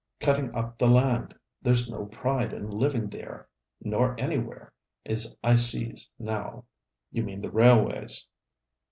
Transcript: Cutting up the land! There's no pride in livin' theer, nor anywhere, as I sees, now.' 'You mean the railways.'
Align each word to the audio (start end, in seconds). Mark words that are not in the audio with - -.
Cutting 0.19 0.51
up 0.55 0.79
the 0.79 0.87
land! 0.87 1.35
There's 1.61 1.87
no 1.87 2.07
pride 2.07 2.53
in 2.53 2.67
livin' 2.71 3.07
theer, 3.07 3.47
nor 3.81 4.19
anywhere, 4.19 4.73
as 5.05 5.35
I 5.43 5.53
sees, 5.53 6.09
now.' 6.17 6.65
'You 7.11 7.21
mean 7.21 7.39
the 7.41 7.51
railways.' 7.51 8.25